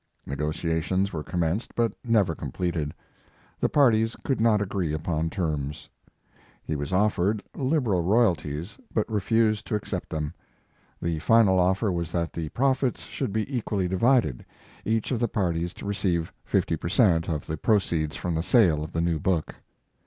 Negotiations 0.25 1.13
were 1.13 1.21
commenced 1.21 1.75
but 1.75 1.91
never 2.03 2.33
completed. 2.33 2.91
The 3.59 3.69
parties 3.69 4.15
could 4.23 4.41
not 4.41 4.59
agree 4.59 4.93
upon 4.93 5.29
terms. 5.29 5.89
He 6.63 6.75
was 6.75 6.91
offered 6.91 7.43
liberal 7.55 8.01
royalties 8.01 8.79
but 8.91 9.07
refused 9.11 9.67
to 9.67 9.75
accept 9.75 10.09
them. 10.09 10.33
The 11.03 11.19
final 11.19 11.59
offer 11.59 11.91
was 11.91 12.11
that 12.13 12.33
the 12.33 12.49
profits 12.49 13.03
should 13.03 13.31
be 13.31 13.55
equally 13.55 13.87
divided, 13.87 14.43
each 14.85 15.11
of 15.11 15.19
the 15.19 15.27
parties 15.27 15.71
to 15.75 15.85
receive 15.85 16.33
fifty 16.43 16.75
per 16.75 16.89
cent, 16.89 17.27
of 17.29 17.43
His 17.45 17.49
Life 17.49 17.49
and 17.49 17.49
Work. 17.49 17.61
291 17.61 17.61
the 17.61 17.61
proceeds 17.61 18.15
from 18.15 18.33
the 18.33 18.41
sale 18.41 18.83
of 18.83 18.91
the 18.93 19.01
new 19.01 19.19
book. 19.19 19.53